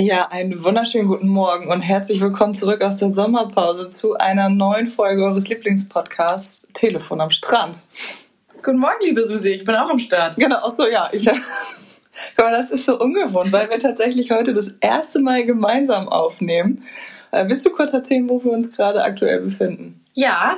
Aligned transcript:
Ja, 0.00 0.28
einen 0.30 0.64
wunderschönen 0.64 1.08
guten 1.08 1.28
Morgen 1.28 1.70
und 1.70 1.82
herzlich 1.82 2.22
willkommen 2.22 2.54
zurück 2.54 2.80
aus 2.80 2.96
der 2.96 3.12
Sommerpause 3.12 3.90
zu 3.90 4.16
einer 4.16 4.48
neuen 4.48 4.86
Folge 4.86 5.22
eures 5.22 5.46
Lieblingspodcasts 5.46 6.68
Telefon 6.72 7.20
am 7.20 7.30
Strand. 7.30 7.82
Guten 8.62 8.78
Morgen, 8.78 8.96
liebe 9.02 9.26
Susi, 9.26 9.50
ich 9.50 9.64
bin 9.66 9.74
auch 9.74 9.90
am 9.90 9.98
Start. 9.98 10.36
Genau, 10.36 10.56
ach 10.62 10.74
so, 10.74 10.86
ja. 10.86 11.10
Ich, 11.12 11.26
mal, 12.38 12.48
das 12.48 12.70
ist 12.70 12.86
so 12.86 12.98
ungewohnt, 12.98 13.52
weil 13.52 13.68
wir 13.68 13.78
tatsächlich 13.78 14.30
heute 14.30 14.54
das 14.54 14.68
erste 14.80 15.18
Mal 15.18 15.44
gemeinsam 15.44 16.08
aufnehmen. 16.08 16.82
Äh, 17.30 17.44
willst 17.48 17.66
du 17.66 17.70
kurz 17.70 17.92
erzählen, 17.92 18.26
wo 18.26 18.42
wir 18.42 18.52
uns 18.52 18.72
gerade 18.72 19.04
aktuell 19.04 19.40
befinden? 19.40 20.02
Ja, 20.14 20.56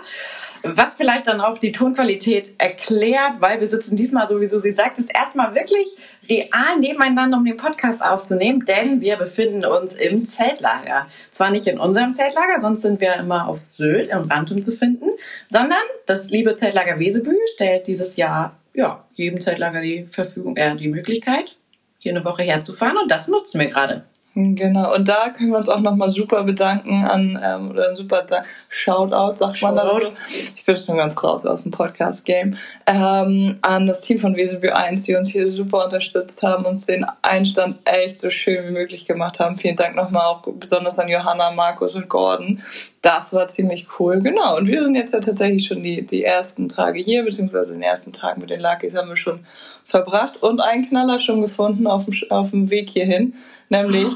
was 0.62 0.94
vielleicht 0.94 1.26
dann 1.26 1.40
auch 1.40 1.58
die 1.58 1.72
Tonqualität 1.72 2.50
erklärt, 2.58 3.40
weil 3.40 3.60
wir 3.60 3.68
sitzen 3.68 3.96
diesmal, 3.96 4.28
so 4.28 4.40
wie 4.40 4.46
Susi 4.46 4.72
sagt, 4.72 4.98
das 4.98 5.06
erstmal 5.06 5.54
wirklich 5.54 5.88
real 6.28 6.78
nebeneinander, 6.78 7.38
um 7.38 7.44
den 7.44 7.56
Podcast 7.56 8.02
aufzunehmen, 8.02 8.64
denn 8.64 9.00
wir 9.00 9.16
befinden 9.16 9.64
uns 9.64 9.94
im 9.94 10.28
Zeltlager. 10.28 11.06
Zwar 11.30 11.50
nicht 11.50 11.66
in 11.66 11.78
unserem 11.78 12.14
Zeltlager, 12.14 12.60
sonst 12.60 12.82
sind 12.82 13.00
wir 13.00 13.14
immer 13.16 13.48
auf 13.48 13.58
Sylt 13.58 14.08
im 14.08 14.30
Rantum 14.30 14.60
zu 14.60 14.72
finden, 14.72 15.06
sondern 15.48 15.82
das 16.06 16.30
liebe 16.30 16.56
Zeltlager 16.56 16.98
Wesebü 16.98 17.36
stellt 17.54 17.86
dieses 17.86 18.16
Jahr 18.16 18.56
ja, 18.74 19.04
jedem 19.12 19.40
Zeltlager 19.40 19.82
die 19.82 20.04
Verfügung, 20.04 20.56
äh, 20.56 20.76
die 20.76 20.88
Möglichkeit, 20.88 21.56
hier 21.98 22.12
eine 22.12 22.24
Woche 22.24 22.42
herzufahren 22.42 22.96
und 22.96 23.10
das 23.10 23.28
nutzen 23.28 23.60
wir 23.60 23.68
gerade. 23.68 24.04
Genau, 24.34 24.94
und 24.94 25.08
da 25.08 25.28
können 25.28 25.50
wir 25.50 25.58
uns 25.58 25.68
auch 25.68 25.80
nochmal 25.80 26.10
super 26.10 26.42
bedanken 26.42 27.04
an, 27.04 27.38
ähm, 27.44 27.70
oder 27.70 27.90
ein 27.90 27.96
super 27.96 28.22
da 28.22 28.42
Shoutout, 28.70 29.36
sagt 29.36 29.60
man 29.60 29.76
dann 29.76 29.88
so. 29.88 30.12
Ich 30.56 30.64
bin 30.64 30.74
schon 30.74 30.96
ganz 30.96 31.22
raus 31.22 31.44
aus 31.44 31.62
dem 31.62 31.70
Podcast-Game. 31.70 32.56
Ähm, 32.86 33.58
an 33.60 33.86
das 33.86 34.00
Team 34.00 34.18
von 34.18 34.34
WSB 34.34 34.70
1, 34.70 35.02
die 35.02 35.16
uns 35.16 35.28
hier 35.28 35.50
super 35.50 35.84
unterstützt 35.84 36.42
haben, 36.42 36.64
uns 36.64 36.86
den 36.86 37.04
Einstand 37.20 37.76
echt 37.84 38.22
so 38.22 38.30
schön 38.30 38.68
wie 38.68 38.72
möglich 38.72 39.04
gemacht 39.04 39.38
haben. 39.38 39.58
Vielen 39.58 39.76
Dank 39.76 39.96
nochmal 39.96 40.24
auch 40.24 40.42
besonders 40.46 40.98
an 40.98 41.08
Johanna, 41.08 41.50
Markus 41.50 41.92
und 41.92 42.08
Gordon. 42.08 42.62
Das 43.02 43.34
war 43.34 43.48
ziemlich 43.48 43.86
cool, 43.98 44.20
genau. 44.20 44.56
Und 44.56 44.66
wir 44.66 44.82
sind 44.82 44.94
jetzt 44.94 45.12
ja 45.12 45.20
tatsächlich 45.20 45.66
schon 45.66 45.82
die, 45.82 46.06
die 46.06 46.24
ersten 46.24 46.70
Tage 46.70 47.00
hier, 47.00 47.24
beziehungsweise 47.24 47.72
den 47.74 47.82
ersten 47.82 48.12
Tag 48.12 48.38
mit 48.38 48.48
den 48.48 48.60
Luckys 48.60 48.94
haben 48.94 49.08
wir 49.08 49.16
schon 49.16 49.40
verbracht 49.84 50.42
und 50.42 50.60
einen 50.60 50.86
Knaller 50.86 51.20
schon 51.20 51.42
gefunden 51.42 51.86
auf 51.86 52.06
dem, 52.06 52.14
auf 52.30 52.50
dem 52.50 52.70
Weg 52.70 52.90
hierhin, 52.90 53.34
nämlich 53.68 54.14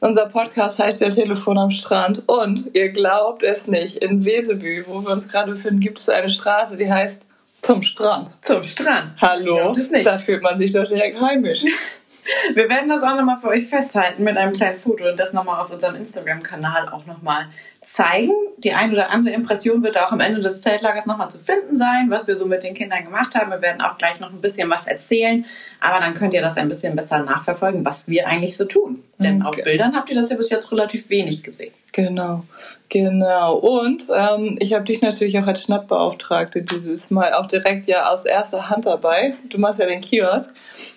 unser 0.00 0.26
Podcast 0.26 0.78
heißt 0.78 1.00
ja 1.00 1.10
Telefon 1.10 1.58
am 1.58 1.70
Strand 1.70 2.22
und 2.26 2.74
ihr 2.74 2.88
glaubt 2.90 3.42
es 3.42 3.66
nicht, 3.66 3.98
in 3.98 4.24
Wesebü, 4.24 4.84
wo 4.86 5.00
wir 5.02 5.10
uns 5.10 5.28
gerade 5.28 5.52
befinden, 5.52 5.80
gibt 5.80 5.98
es 5.98 6.08
eine 6.08 6.30
Straße, 6.30 6.76
die 6.76 6.90
heißt 6.90 7.22
Zum 7.62 7.82
Strand. 7.82 8.30
Zum 8.42 8.62
Strand. 8.62 9.12
Hallo, 9.20 9.74
da 10.04 10.18
fühlt 10.18 10.42
man 10.42 10.56
sich 10.56 10.72
doch 10.72 10.86
direkt 10.86 11.20
heimisch. 11.20 11.64
Wir 12.54 12.68
werden 12.68 12.88
das 12.88 13.02
auch 13.02 13.16
nochmal 13.16 13.38
für 13.40 13.48
euch 13.48 13.66
festhalten 13.66 14.24
mit 14.24 14.36
einem 14.36 14.52
kleinen 14.52 14.78
Foto 14.78 15.08
und 15.08 15.18
das 15.18 15.32
nochmal 15.32 15.60
auf 15.60 15.70
unserem 15.70 15.94
Instagram-Kanal 15.94 16.88
auch 16.88 17.06
nochmal 17.06 17.46
zeigen. 17.84 18.32
Die 18.58 18.72
ein 18.72 18.92
oder 18.92 19.10
andere 19.10 19.34
Impression 19.34 19.82
wird 19.82 19.96
auch 19.96 20.10
am 20.10 20.20
Ende 20.20 20.40
des 20.40 20.60
Zeltlagers 20.60 21.06
nochmal 21.06 21.30
zu 21.30 21.38
finden 21.38 21.78
sein, 21.78 22.06
was 22.08 22.26
wir 22.26 22.36
so 22.36 22.46
mit 22.46 22.64
den 22.64 22.74
Kindern 22.74 23.04
gemacht 23.04 23.34
haben. 23.34 23.50
Wir 23.50 23.62
werden 23.62 23.80
auch 23.80 23.96
gleich 23.96 24.18
noch 24.18 24.30
ein 24.30 24.40
bisschen 24.40 24.68
was 24.68 24.86
erzählen, 24.86 25.44
aber 25.80 26.00
dann 26.00 26.14
könnt 26.14 26.34
ihr 26.34 26.42
das 26.42 26.56
ein 26.56 26.68
bisschen 26.68 26.96
besser 26.96 27.20
nachverfolgen, 27.20 27.84
was 27.84 28.08
wir 28.08 28.26
eigentlich 28.26 28.56
so 28.56 28.64
tun. 28.64 29.04
Denn 29.18 29.46
okay. 29.46 29.60
auf 29.60 29.64
Bildern 29.64 29.94
habt 29.96 30.10
ihr 30.10 30.16
das 30.16 30.28
ja 30.28 30.36
bis 30.36 30.50
jetzt 30.50 30.70
relativ 30.72 31.08
wenig 31.08 31.42
gesehen. 31.42 31.72
Genau, 31.92 32.44
genau. 32.90 33.54
Und 33.54 34.04
ähm, 34.14 34.58
ich 34.60 34.74
habe 34.74 34.84
dich 34.84 35.00
natürlich 35.00 35.38
auch 35.38 35.46
als 35.46 35.62
Schnappbeauftragte 35.62 36.62
dieses 36.62 37.10
Mal 37.10 37.32
auch 37.32 37.46
direkt 37.46 37.86
ja 37.86 38.10
aus 38.10 38.26
erster 38.26 38.68
Hand 38.68 38.84
dabei. 38.84 39.34
Du 39.48 39.58
machst 39.58 39.78
ja 39.78 39.86
den 39.86 40.02
Kiosk. 40.02 40.52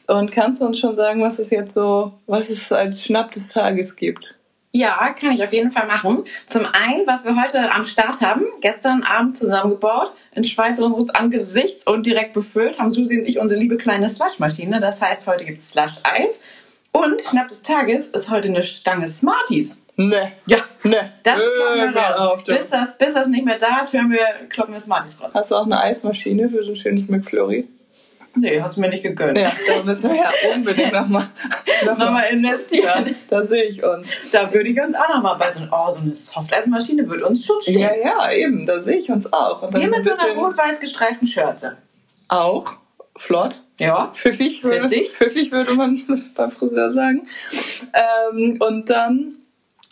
Und 0.09 0.31
kannst 0.31 0.59
du 0.59 0.65
uns 0.65 0.79
schon 0.79 0.95
sagen, 0.95 1.21
was 1.21 1.37
es 1.37 1.51
jetzt 1.51 1.75
so, 1.75 2.13
was 2.25 2.49
es 2.49 2.71
als 2.71 2.99
Schnapp 2.99 3.31
des 3.31 3.49
Tages 3.49 3.95
gibt? 3.95 4.35
Ja, 4.71 5.13
kann 5.19 5.33
ich 5.33 5.43
auf 5.43 5.53
jeden 5.53 5.69
Fall 5.69 5.85
machen. 5.85 6.23
Zum 6.47 6.65
einen, 6.65 7.05
was 7.05 7.23
wir 7.23 7.39
heute 7.39 7.71
am 7.71 7.83
Start 7.83 8.19
haben, 8.21 8.43
gestern 8.61 9.03
Abend 9.03 9.37
zusammengebaut, 9.37 10.11
in 10.33 10.43
Schweiß 10.43 10.79
unseres 10.79 11.11
Angesichts 11.11 11.85
und 11.85 12.07
direkt 12.07 12.33
befüllt, 12.33 12.79
haben 12.79 12.91
Susi 12.91 13.19
und 13.19 13.27
ich 13.27 13.37
unsere 13.37 13.59
liebe 13.59 13.77
kleine 13.77 14.09
Slushmaschine. 14.09 14.79
Das 14.79 14.99
heißt, 14.99 15.27
heute 15.27 15.45
gibt 15.45 15.59
es 15.59 15.69
Slush-Eis. 15.69 16.39
Und 16.91 17.21
Schnapp 17.29 17.49
des 17.49 17.61
Tages 17.61 18.07
ist 18.07 18.31
heute 18.31 18.47
eine 18.47 18.63
Stange 18.63 19.09
Smarties. 19.09 19.75
Ne. 19.95 20.31
Ja. 20.47 20.57
Ne. 20.83 21.13
Das 21.21 21.35
kloppen 21.35 21.93
wir 21.93 22.01
raus. 22.01 22.15
Auf, 22.17 22.43
bis, 22.45 22.69
das, 22.69 22.97
bis 22.97 23.13
das 23.13 23.27
nicht 23.27 23.45
mehr 23.45 23.59
da 23.59 23.81
ist, 23.83 23.93
hören 23.93 24.09
wir, 24.09 24.25
kloppen 24.49 24.73
wir 24.73 24.81
Smarties 24.81 25.21
raus. 25.21 25.31
Hast 25.35 25.51
du 25.51 25.55
auch 25.55 25.65
eine 25.65 25.79
Eismaschine 25.79 26.49
für 26.49 26.63
so 26.63 26.71
ein 26.71 26.75
schönes 26.75 27.09
McFlurry? 27.09 27.67
Nee, 28.35 28.61
hast 28.61 28.77
du 28.77 28.81
mir 28.81 28.89
nicht 28.89 29.03
gegönnt. 29.03 29.37
Ja, 29.37 29.51
da 29.67 29.83
müssen 29.83 30.09
wir 30.09 30.15
ja 30.15 30.29
unbedingt 30.53 30.93
nochmal 30.93 31.27
noch 31.85 31.97
mal 31.97 32.21
investieren. 32.31 33.05
Ja, 33.07 33.13
da 33.29 33.43
sehe 33.43 33.63
ich 33.65 33.83
uns. 33.83 34.07
Da 34.31 34.51
würde 34.53 34.69
ich 34.69 34.79
uns 34.79 34.95
auch 34.95 35.09
nochmal 35.09 35.37
bei 35.37 35.51
so, 35.51 35.61
oh, 35.71 35.89
so 35.89 35.99
eine 35.99 36.15
Softeismaschine 36.15 37.07
würde 37.09 37.25
uns 37.25 37.45
schon 37.45 37.61
stehen. 37.61 37.79
Ja, 37.79 37.95
ja, 37.95 38.31
eben, 38.31 38.65
da 38.65 38.81
sehe 38.81 38.97
ich 38.97 39.09
uns 39.09 39.31
auch. 39.31 39.63
Und 39.63 39.77
Hier 39.77 39.89
mit 39.89 40.03
so 40.03 40.11
einer 40.11 40.35
rot-weiß 40.35 40.79
gestreiften 40.79 41.27
Schürze. 41.27 41.77
Auch? 42.27 42.73
Flott? 43.15 43.55
Ja. 43.79 44.11
Pfiffig 44.13 44.63
würde, 44.63 44.87
pfiffig 44.89 45.51
würde 45.51 45.73
man 45.73 46.01
beim 46.35 46.51
Friseur 46.51 46.93
sagen. 46.93 47.27
Ähm, 48.33 48.57
und 48.59 48.89
dann 48.89 49.38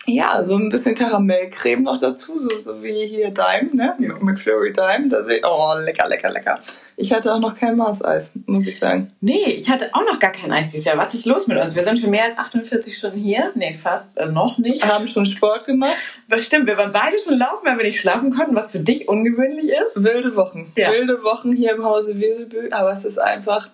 ja, 0.09 0.41
so 0.45 0.55
ein 0.55 0.69
bisschen 0.69 0.95
Karamellcreme 0.95 1.83
noch 1.83 1.97
dazu, 1.99 2.39
so, 2.39 2.49
so 2.63 2.81
wie 2.81 3.05
hier 3.07 3.29
Dime, 3.29 3.69
ne? 3.73 3.93
McFlurry 4.21 4.71
Dime. 4.71 5.09
Da 5.09 5.21
sehe 5.23 5.39
ich, 5.39 5.45
oh, 5.45 5.73
lecker, 5.83 6.07
lecker, 6.07 6.29
lecker. 6.29 6.59
Ich 6.95 7.11
hatte 7.11 7.33
auch 7.33 7.39
noch 7.39 7.57
kein 7.57 7.75
Maßeis, 7.75 8.31
muss 8.45 8.65
ich 8.67 8.79
sagen. 8.79 9.11
Nee, 9.19 9.43
ich 9.47 9.69
hatte 9.69 9.89
auch 9.91 10.05
noch 10.05 10.17
gar 10.17 10.31
kein 10.31 10.49
Eis 10.53 10.71
dieses 10.71 10.85
Jahr. 10.85 10.97
Was 10.97 11.13
ist 11.13 11.25
los 11.25 11.47
mit 11.47 11.61
uns? 11.61 11.75
Wir 11.75 11.83
sind 11.83 11.99
schon 11.99 12.11
mehr 12.11 12.23
als 12.23 12.37
48 12.37 12.97
Stunden 12.97 13.19
hier. 13.19 13.51
Nee, 13.55 13.73
fast 13.73 14.05
äh, 14.15 14.27
noch 14.27 14.57
nicht. 14.57 14.81
Wir 14.81 14.93
haben 14.93 15.07
schon 15.07 15.25
Sport 15.25 15.65
gemacht. 15.65 15.97
Das 16.29 16.45
stimmt, 16.45 16.67
wir 16.67 16.77
waren 16.77 16.93
beide 16.93 17.17
schon 17.19 17.37
laufen, 17.37 17.65
weil 17.65 17.77
wir 17.77 17.83
nicht 17.83 17.99
schlafen 17.99 18.33
konnten, 18.33 18.55
was 18.55 18.71
für 18.71 18.79
dich 18.79 19.09
ungewöhnlich 19.09 19.69
ist. 19.69 20.03
Wilde 20.03 20.37
Wochen. 20.37 20.71
Ja. 20.77 20.93
Wilde 20.93 21.21
Wochen 21.23 21.51
hier 21.51 21.75
im 21.75 21.83
Hause 21.83 22.17
Wesebü. 22.17 22.69
Aber 22.71 22.93
es 22.93 23.03
ist 23.03 23.19
einfach 23.19 23.69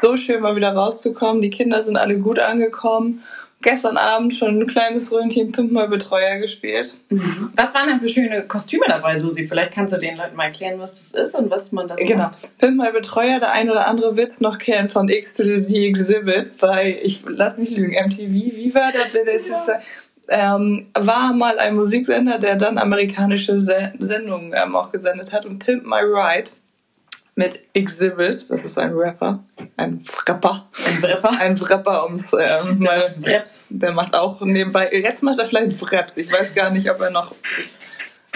so 0.00 0.16
schön, 0.16 0.42
mal 0.42 0.56
wieder 0.56 0.72
rauszukommen. 0.72 1.40
Die 1.40 1.50
Kinder 1.50 1.84
sind 1.84 1.96
alle 1.96 2.18
gut 2.18 2.40
angekommen 2.40 3.22
gestern 3.62 3.96
Abend 3.96 4.34
schon 4.34 4.60
ein 4.60 4.66
kleines 4.66 5.10
Röntchen 5.10 5.50
Pimp 5.52 5.72
mal 5.72 5.88
Betreuer 5.88 6.36
gespielt. 6.36 6.94
Mhm. 7.08 7.50
Was 7.56 7.74
waren 7.74 7.88
denn 7.88 8.00
für 8.00 8.08
schöne 8.08 8.42
Kostüme 8.46 8.84
dabei, 8.86 9.18
Susi? 9.18 9.46
Vielleicht 9.46 9.72
kannst 9.72 9.94
du 9.94 9.98
den 9.98 10.16
Leuten 10.16 10.36
mal 10.36 10.44
erklären, 10.44 10.78
was 10.78 10.94
das 10.94 11.28
ist 11.28 11.34
und 11.34 11.50
was 11.50 11.72
man 11.72 11.88
da 11.88 11.96
so 11.96 12.04
Genau. 12.04 12.24
Macht. 12.24 12.58
Pimp 12.58 12.76
mal 12.76 12.92
Betreuer, 12.92 13.40
der 13.40 13.52
ein 13.52 13.70
oder 13.70 13.86
andere 13.86 14.16
wird 14.16 14.30
es 14.30 14.40
noch 14.40 14.58
kennen 14.58 14.88
von 14.88 15.08
X 15.08 15.34
to 15.34 15.42
the 15.42 15.56
Z 15.56 15.74
Exhibit 15.74 16.58
bei, 16.58 16.98
ich 17.02 17.22
lass 17.26 17.58
mich 17.58 17.70
lügen, 17.70 17.92
MTV. 17.92 18.20
Wie 18.30 18.74
war 18.74 18.92
das? 18.92 19.06
Das 19.12 19.36
ist, 19.46 19.70
ähm, 20.28 20.86
war 20.94 21.32
mal 21.32 21.58
ein 21.58 21.76
Musiksender, 21.76 22.38
der 22.38 22.56
dann 22.56 22.78
amerikanische 22.78 23.58
Sendungen 23.58 24.52
ähm, 24.54 24.74
auch 24.76 24.90
gesendet 24.90 25.32
hat 25.32 25.46
und 25.46 25.58
Pimp 25.60 25.84
My 25.86 26.00
Ride 26.00 26.50
mit 27.36 27.60
Exhibit, 27.74 28.50
das 28.50 28.64
ist 28.64 28.78
ein 28.78 28.92
Rapper, 28.94 29.44
ein 29.76 30.02
Rapper. 30.26 30.68
Ein 30.86 31.04
Rapper? 31.04 31.30
Ein 31.38 31.54
Rapper 31.58 32.04
ums 32.04 32.32
ähm, 32.32 32.80
der, 32.80 33.14
Raps. 33.22 33.60
der 33.68 33.92
macht 33.92 34.14
auch 34.14 34.40
nebenbei, 34.40 34.90
jetzt 34.90 35.22
macht 35.22 35.38
er 35.38 35.46
vielleicht 35.46 35.76
Raps, 35.92 36.16
ich 36.16 36.32
weiß 36.32 36.54
gar 36.54 36.70
nicht, 36.70 36.90
ob 36.90 37.00
er 37.00 37.10
noch 37.10 37.34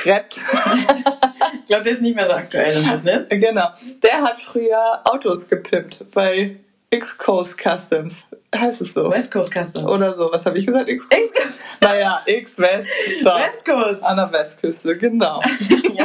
rappt. 0.04 0.36
ich 0.36 1.64
glaube, 1.66 1.82
der 1.82 1.92
ist 1.92 2.02
nicht 2.02 2.14
mehr 2.14 2.26
so 2.26 2.32
aktuell 2.32 2.76
im 2.76 2.90
Business. 2.90 3.26
Genau. 3.28 3.68
Der 4.02 4.22
hat 4.22 4.40
früher 4.40 5.00
Autos 5.04 5.48
gepimpt 5.48 6.04
bei 6.12 6.56
X-Coast 6.90 7.56
Customs. 7.58 8.14
Heißt 8.54 8.80
es 8.80 8.92
so? 8.92 9.10
West 9.10 9.30
Coast 9.30 9.52
Customs. 9.52 9.90
Oder 9.90 10.12
so. 10.14 10.30
Was 10.32 10.44
habe 10.44 10.58
ich 10.58 10.66
gesagt? 10.66 10.88
X 10.88 11.04
-Coast. 11.04 11.24
X 11.24 11.42
naja, 11.80 12.22
X-West. 12.26 12.88
West 13.22 13.64
Coast. 13.64 14.02
An 14.02 14.16
der 14.16 14.32
Westküste, 14.32 14.96
genau. 14.96 15.40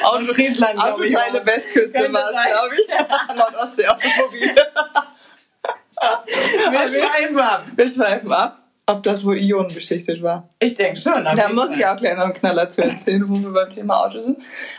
ja. 0.00 0.06
Auto, 0.06 0.34
Friesland, 0.34 0.80
Autoteile 0.80 1.44
Westküste 1.44 2.12
war 2.12 2.30
es, 2.30 2.52
glaube 2.52 2.74
ich. 2.74 2.88
Nordostsee-Automobil. 3.36 4.54
wir 6.70 6.88
schweifen 6.88 7.38
ab. 7.38 7.62
Wir 7.74 7.88
schweifen 7.90 8.32
ab 8.32 8.65
ob 8.88 9.02
das 9.02 9.24
wohl 9.24 9.36
ionenbeschichtet 9.36 10.22
war. 10.22 10.48
Ich 10.60 10.76
denke 10.76 11.00
schon. 11.00 11.24
Da 11.24 11.48
muss 11.48 11.70
ich 11.70 11.84
auch 11.84 11.96
gleich 11.96 12.16
noch 12.16 12.24
einen 12.24 12.34
Knaller 12.34 12.70
zu 12.70 12.82
erzählen, 12.82 13.28
wo 13.28 13.34
wir 13.34 13.52
beim 13.52 13.68
Thema 13.68 14.04
Auto 14.04 14.20
sind. 14.20 14.38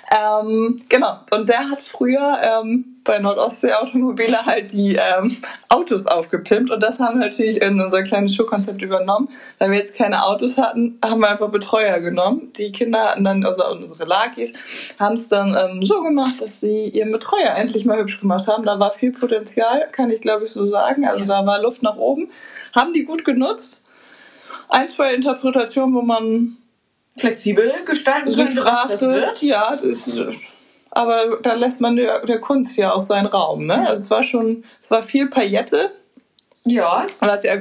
Ähm, 0.10 0.82
genau. 0.88 1.20
Und 1.36 1.50
der 1.50 1.70
hat 1.70 1.82
früher 1.82 2.40
ähm, 2.42 2.98
bei 3.04 3.20
Nordostsee 3.20 3.74
Automobile 3.74 4.46
halt 4.46 4.72
die 4.72 4.96
ähm, 4.96 5.36
Autos 5.68 6.06
aufgepimpt. 6.06 6.72
Und 6.72 6.82
das 6.82 7.00
haben 7.00 7.20
wir 7.20 7.28
natürlich 7.28 7.62
in 7.62 7.82
unser 7.82 8.04
kleines 8.04 8.34
Showkonzept 8.34 8.82
übernommen. 8.82 9.28
Weil 9.60 9.72
wir 9.72 9.78
jetzt 9.78 9.94
keine 9.94 10.24
Autos 10.24 10.56
hatten, 10.56 11.00
haben 11.04 11.20
wir 11.20 11.30
einfach 11.30 11.50
Betreuer 11.50 12.00
genommen. 12.00 12.54
Die 12.58 12.72
Kinder 12.72 13.10
hatten 13.10 13.26
dann, 13.26 13.46
also 13.46 13.70
unsere 13.70 14.06
Lakis, 14.06 14.54
haben 15.00 15.16
es 15.16 15.28
dann 15.28 15.50
ähm, 15.50 15.84
so 15.84 16.02
gemacht, 16.02 16.36
dass 16.40 16.62
sie 16.62 16.88
ihren 16.88 17.12
Betreuer 17.12 17.56
endlich 17.58 17.84
mal 17.84 17.98
hübsch 17.98 18.22
gemacht 18.22 18.48
haben. 18.48 18.64
Da 18.64 18.80
war 18.80 18.94
viel 18.94 19.12
Potenzial, 19.12 19.90
kann 19.92 20.12
ich 20.12 20.22
glaube 20.22 20.46
ich 20.46 20.52
so 20.52 20.66
sagen. 20.66 21.06
Also 21.06 21.20
ja. 21.20 21.26
da 21.26 21.46
war 21.46 21.62
Luft 21.62 21.84
nach 21.84 21.98
oben. 21.98 22.30
Haben 22.74 22.94
die 22.94 23.04
gut 23.04 23.26
genutzt 23.26 23.84
ein, 24.70 24.90
zwei 24.90 25.14
Interpretationen, 25.14 25.96
wo 25.96 26.02
man 26.02 26.58
flexibel 27.18 27.72
gestalten 27.86 28.34
könnte, 28.34 28.56
das 28.56 29.02
wird. 29.02 29.42
Ja, 29.42 29.76
das, 29.76 29.98
aber 30.92 31.38
da 31.42 31.54
lässt 31.54 31.82
man 31.82 31.96
der, 31.96 32.26
der, 32.26 32.40
Kunst 32.40 32.76
ja 32.76 32.94
auch 32.94 33.00
seinen 33.00 33.28
Raum. 33.28 33.68
Ne? 33.68 33.88
Also 33.88 34.04
es 34.04 34.10
war 34.10 34.24
schon, 34.24 34.64
es 34.82 34.90
war 34.90 35.04
viel 35.04 35.28
Paillette, 35.28 35.92
Ja. 36.64 37.06
Was 37.20 37.44
ja 37.44 37.58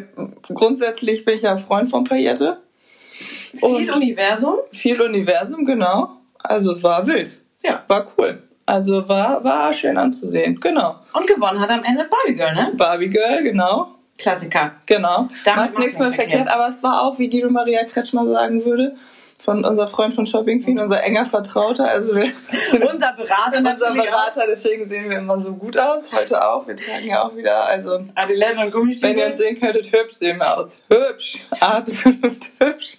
grundsätzlich 0.55 1.25
bin 1.25 1.35
ich 1.35 1.43
ja 1.43 1.57
Freund 1.57 1.89
von 1.89 2.05
Paillette. 2.05 2.59
Viel 3.07 3.91
Universum. 3.91 4.57
Viel 4.73 5.01
Universum, 5.01 5.65
genau. 5.65 6.17
Also 6.39 6.73
es 6.73 6.83
war 6.83 7.07
wild. 7.07 7.31
Ja. 7.63 7.83
War 7.89 8.07
cool. 8.17 8.43
Also 8.67 9.09
war, 9.09 9.43
war 9.45 9.73
schön 9.73 9.97
anzusehen. 9.97 10.59
Genau. 10.61 10.97
Und 11.13 11.27
gewonnen 11.27 11.61
hat 11.61 11.71
am 11.71 11.85
Ende 11.85 12.09
Barbie 12.11 12.35
Girl, 12.35 12.55
ne? 12.55 12.73
Barbie 12.77 13.09
Girl, 13.09 13.43
genau. 13.43 13.96
Klassiker. 14.19 14.73
Genau. 14.87 15.29
Damit 15.45 15.65
Machst 15.65 15.79
nichts 15.79 15.99
mehr 15.99 16.13
verkehrt, 16.13 16.49
aber 16.49 16.69
es 16.69 16.83
war 16.83 17.03
auch, 17.03 17.19
wie 17.19 17.29
Guido 17.29 17.51
Maria 17.51 17.85
Kretschmer 17.85 18.27
sagen 18.27 18.65
würde, 18.65 18.97
von 19.39 19.65
unser 19.65 19.87
Freund 19.87 20.15
von 20.15 20.27
Shopping 20.27 20.63
Queen, 20.63 20.79
unser 20.79 21.03
enger 21.03 21.27
Vertrauter. 21.27 21.89
Also 21.89 22.17
wir, 22.17 22.25
Unser 22.73 23.13
Berater 23.13 23.59
unser. 23.59 23.95
Berater, 23.95 24.45
deswegen 24.49 24.85
sehen 24.89 25.11
wir 25.11 25.19
immer 25.19 25.41
so 25.41 25.53
gut 25.53 25.79
aus. 25.79 26.05
Heute 26.13 26.43
auch. 26.49 26.67
Wir 26.67 26.77
tragen 26.77 27.07
ja 27.07 27.23
auch 27.23 27.37
wieder, 27.37 27.67
also 27.67 28.05
Adiletten 28.15 28.59
und 28.59 28.73
Gummistiefel. 28.73 29.11
wenn 29.11 29.19
ihr 29.19 29.27
uns 29.27 29.39
sehen 29.39 29.61
könntet, 29.61 29.93
hübsch 29.93 30.15
sehen 30.15 30.39
wir 30.39 30.59
aus. 30.59 30.83
Hübsch. 30.89 31.39
Atmen 31.61 32.21
und 32.23 32.47
hübsch. 32.59 32.95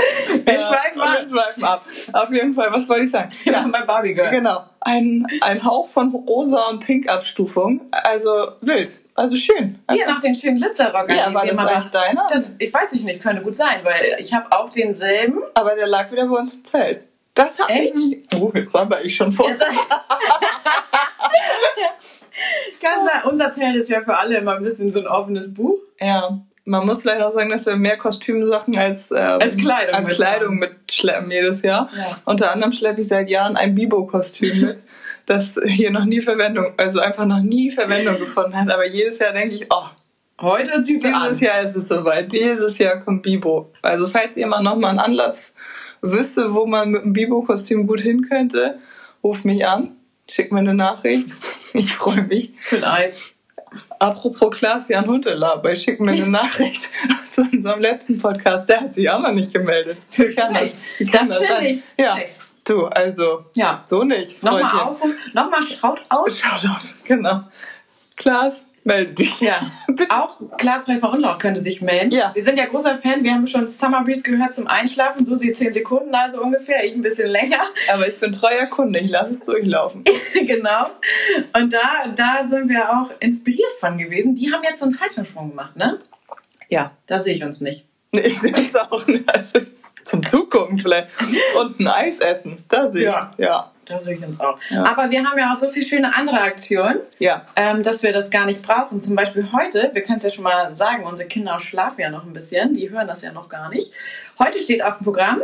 Wir 0.44 0.58
schweifen 0.58 1.00
ab. 1.00 1.18
Wir 1.20 1.28
schweifen 1.28 1.64
ab. 1.64 1.84
Auf 2.14 2.32
jeden 2.32 2.54
Fall, 2.54 2.72
was 2.72 2.88
wollte 2.88 3.04
ich 3.04 3.10
sagen? 3.10 3.32
Ja, 3.44 3.66
bei 3.70 3.82
Barbie 3.82 4.14
Girl. 4.14 4.30
Genau. 4.30 4.64
Ein, 4.80 5.26
ein 5.42 5.62
Hauch 5.62 5.88
von 5.88 6.14
rosa 6.14 6.68
und 6.70 6.80
pink 6.80 7.08
Abstufung. 7.08 7.82
Also 7.90 8.52
wild. 8.62 8.92
Also 9.20 9.36
schön. 9.36 9.78
Also, 9.86 10.02
Hier 10.02 10.10
noch 10.10 10.20
den 10.20 10.34
schönen 10.34 10.56
Glitzerrock. 10.56 11.12
Ja, 11.12 11.34
war 11.34 11.44
wir 11.44 11.52
das 11.52 11.58
eigentlich 11.58 11.90
deiner? 11.90 12.26
Das, 12.30 12.52
ich 12.58 12.72
weiß 12.72 12.90
ich 12.94 13.02
nicht, 13.02 13.20
könnte 13.20 13.42
gut 13.42 13.54
sein, 13.54 13.80
weil 13.82 14.16
ich 14.18 14.32
habe 14.32 14.50
auch 14.50 14.70
denselben. 14.70 15.42
aber 15.52 15.74
der 15.74 15.88
lag 15.88 16.10
wieder 16.10 16.26
bei 16.26 16.38
uns 16.38 16.54
im 16.54 16.64
Zelt. 16.64 17.04
Das 17.34 17.58
hat 17.58 17.68
Echt? 17.68 17.94
mich. 17.94 18.26
Oh, 18.34 18.50
jetzt 18.54 18.72
war 18.72 19.04
ich 19.04 19.14
schon 19.14 19.30
vor. 19.30 19.46
Kann 22.80 23.04
sein, 23.04 23.20
unser 23.30 23.54
Zelt 23.54 23.76
ist 23.76 23.90
ja 23.90 24.00
für 24.02 24.16
alle 24.16 24.38
immer 24.38 24.56
ein 24.56 24.64
bisschen 24.64 24.90
so 24.90 25.00
ein 25.00 25.06
offenes 25.06 25.52
Buch. 25.52 25.76
Ja. 26.00 26.40
Man 26.64 26.86
muss 26.86 27.04
leider 27.04 27.28
auch 27.28 27.32
sagen, 27.32 27.50
dass 27.50 27.66
wir 27.66 27.76
mehr 27.76 27.96
Kostümsachen 27.96 28.76
als, 28.76 29.10
ähm, 29.10 29.38
Als 29.40 29.56
Kleidung 29.56 29.94
als 29.94 30.08
mit 30.08 30.16
Kleidung 30.16 30.58
mitschleppen 30.58 31.30
jedes 31.30 31.62
Jahr. 31.62 31.88
Ja. 31.96 32.18
Unter 32.24 32.52
anderem 32.52 32.72
schleppe 32.72 33.00
ich 33.00 33.08
seit 33.08 33.30
Jahren 33.30 33.56
ein 33.56 33.74
Bibo-Kostüm 33.74 34.60
mit, 34.60 34.78
das 35.26 35.52
hier 35.64 35.90
noch 35.90 36.04
nie 36.04 36.20
Verwendung, 36.20 36.72
also 36.76 37.00
einfach 37.00 37.24
noch 37.24 37.40
nie 37.40 37.70
Verwendung 37.70 38.18
gefunden 38.18 38.58
hat. 38.58 38.70
Aber 38.70 38.86
jedes 38.86 39.18
Jahr 39.18 39.32
denke 39.32 39.54
ich, 39.54 39.66
oh, 39.70 39.86
Heute 40.40 40.82
zieht 40.82 41.02
sie 41.02 41.08
an. 41.08 41.24
Dieses 41.24 41.40
Jahr 41.40 41.60
ist 41.60 41.76
es 41.76 41.86
soweit. 41.86 42.32
Dieses 42.32 42.78
Jahr 42.78 42.98
kommt 42.98 43.22
Bibo. 43.22 43.72
Also 43.82 44.06
falls 44.06 44.36
jemand 44.36 44.64
noch 44.64 44.76
mal 44.76 44.88
einen 44.88 44.98
Anlass 44.98 45.52
wüsste, 46.00 46.54
wo 46.54 46.66
man 46.66 46.90
mit 46.90 47.02
einem 47.02 47.12
Bibo-Kostüm 47.12 47.86
gut 47.86 48.00
hin 48.00 48.26
könnte, 48.26 48.78
ruft 49.22 49.44
mich 49.44 49.66
an, 49.66 49.96
schickt 50.30 50.52
mir 50.52 50.60
eine 50.60 50.74
Nachricht. 50.74 51.30
Ich 51.72 51.94
freue 51.94 52.22
mich. 52.22 52.52
Für 52.58 52.78
ein 52.78 52.84
Eis. 52.84 53.14
Apropos 54.00 54.50
Klaas-Jan 54.56 55.06
Huntelaber, 55.06 55.72
ich 55.72 55.82
schicke 55.82 56.02
mir 56.02 56.12
eine 56.12 56.26
Nachricht 56.26 56.80
zu 57.32 57.42
unserem 57.42 57.80
letzten 57.80 58.18
Podcast. 58.18 58.66
Der 58.68 58.80
hat 58.80 58.94
sich 58.94 59.08
auch 59.10 59.20
noch 59.20 59.32
nicht 59.32 59.52
gemeldet. 59.52 60.02
Wie 60.16 60.34
kann 60.34 60.54
das, 60.54 60.70
wie 60.98 61.04
kann 61.04 61.28
Das 61.28 61.38
das 61.38 61.48
sein? 61.48 61.82
Ja, 61.98 62.16
du, 62.64 62.86
also 62.86 63.44
Ja. 63.54 63.84
so 63.86 64.02
nicht. 64.02 64.42
Nochmal 64.42 64.60
Freundchen. 64.62 64.80
Aufruf, 64.80 65.14
nochmal 65.34 65.62
Shoutout. 65.62 66.30
Shoutout, 66.30 66.86
genau. 67.04 67.42
Klaas, 68.16 68.64
melde 68.84 69.12
dich. 69.12 69.40
Ja, 69.40 69.60
Bitte. 69.88 70.10
auch 70.10 70.36
Klaas 70.58 70.86
bei 70.86 70.98
Verunlaut 70.98 71.40
könnte 71.40 71.62
sich 71.62 71.80
melden. 71.80 72.10
Ja. 72.12 72.32
Wir 72.34 72.44
sind 72.44 72.58
ja 72.58 72.66
großer 72.66 72.98
Fan, 72.98 73.22
wir 73.22 73.32
haben 73.32 73.46
schon 73.46 73.70
Summer 73.70 74.02
Breeze 74.04 74.22
gehört 74.22 74.54
zum 74.54 74.66
Einschlafen, 74.66 75.24
so 75.24 75.36
sie 75.36 75.52
10 75.52 75.74
Sekunden, 75.74 76.14
also 76.14 76.40
ungefähr, 76.42 76.84
ich 76.84 76.94
ein 76.94 77.02
bisschen 77.02 77.28
länger. 77.28 77.60
Aber 77.92 78.08
ich 78.08 78.18
bin 78.18 78.32
treuer 78.32 78.66
Kunde, 78.66 78.98
ich 78.98 79.10
lasse 79.10 79.32
es 79.32 79.40
durchlaufen. 79.44 80.04
genau. 80.34 80.86
Und 81.56 81.72
da, 81.72 82.08
da 82.14 82.48
sind 82.48 82.68
wir 82.68 82.90
auch 82.90 83.10
inspiriert 83.20 83.72
von 83.78 83.98
gewesen. 83.98 84.34
Die 84.34 84.52
haben 84.52 84.62
jetzt 84.62 84.80
so 84.80 84.86
einen 84.86 84.94
Fallschirmsprung 84.94 85.50
gemacht, 85.50 85.76
ne? 85.76 86.00
Ja. 86.68 86.92
Da 87.06 87.18
sehe 87.18 87.34
ich 87.34 87.42
uns 87.42 87.60
nicht. 87.60 87.86
Nee, 88.12 88.20
ich 88.20 88.42
will 88.42 88.54
es 88.56 88.74
auch 88.74 89.06
nicht. 89.06 89.32
Also, 89.34 89.60
zum 90.04 90.26
Zugucken 90.26 90.78
vielleicht. 90.78 91.08
Und 91.60 91.78
ein 91.80 91.88
Eis 91.88 92.18
essen. 92.18 92.58
Da 92.68 92.90
sehe 92.90 93.02
ich. 93.02 93.06
Ja. 93.06 93.32
Ja. 93.38 93.70
Da 93.90 93.98
sehe 94.00 94.14
ich 94.14 94.24
uns 94.24 94.38
auch. 94.40 94.58
Ja. 94.70 94.84
Aber 94.84 95.10
wir 95.10 95.24
haben 95.24 95.36
ja 95.38 95.52
auch 95.52 95.58
so 95.58 95.68
viele 95.68 95.86
schöne 95.86 96.14
andere 96.16 96.40
Aktionen, 96.40 97.00
Ja. 97.18 97.44
ähm, 97.56 97.82
dass 97.82 98.02
wir 98.02 98.12
das 98.12 98.30
gar 98.30 98.46
nicht 98.46 98.62
brauchen. 98.62 99.02
Zum 99.02 99.14
Beispiel 99.16 99.50
heute, 99.52 99.90
wir 99.92 100.02
können 100.02 100.18
es 100.18 100.24
ja 100.24 100.30
schon 100.30 100.44
mal 100.44 100.72
sagen, 100.72 101.04
unsere 101.04 101.28
Kinder 101.28 101.58
schlafen 101.58 102.00
ja 102.00 102.08
noch 102.10 102.24
ein 102.24 102.32
bisschen, 102.32 102.74
die 102.74 102.88
hören 102.90 103.08
das 103.08 103.22
ja 103.22 103.32
noch 103.32 103.48
gar 103.48 103.68
nicht. 103.68 103.92
Heute 104.38 104.58
steht 104.62 104.82
auf 104.82 104.98
dem 104.98 105.04
Programm 105.04 105.40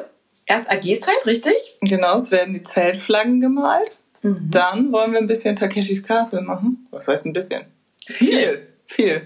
erst 0.46 0.70
AG-Zeit, 0.70 1.26
richtig? 1.26 1.54
Genau, 1.80 2.16
es 2.16 2.30
werden 2.30 2.54
die 2.54 2.62
Zeltflaggen 2.62 3.40
gemalt. 3.40 3.96
Mhm. 4.22 4.48
Dann 4.50 4.92
wollen 4.92 5.12
wir 5.12 5.18
ein 5.18 5.26
bisschen 5.26 5.56
Takeshis 5.56 6.02
Castle 6.02 6.40
machen. 6.42 6.86
Was 6.90 7.08
heißt 7.08 7.26
ein 7.26 7.32
bisschen? 7.32 7.64
Viel. 8.06 8.28
Viel. 8.28 8.66